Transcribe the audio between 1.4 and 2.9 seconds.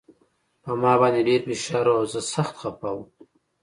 فشار و او زه سخت خپه